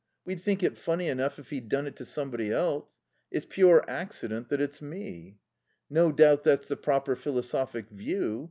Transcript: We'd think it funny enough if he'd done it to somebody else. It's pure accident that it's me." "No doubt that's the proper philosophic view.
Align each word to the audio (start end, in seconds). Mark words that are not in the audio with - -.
We'd 0.25 0.41
think 0.41 0.63
it 0.63 0.77
funny 0.77 1.09
enough 1.09 1.37
if 1.37 1.51
he'd 1.51 1.69
done 1.69 1.85
it 1.85 1.95
to 1.97 2.05
somebody 2.05 2.51
else. 2.51 2.97
It's 3.29 3.45
pure 3.47 3.85
accident 3.87 4.49
that 4.49 4.59
it's 4.59 4.81
me." 4.81 5.37
"No 5.91 6.11
doubt 6.11 6.41
that's 6.41 6.67
the 6.67 6.75
proper 6.75 7.15
philosophic 7.15 7.87
view. 7.91 8.39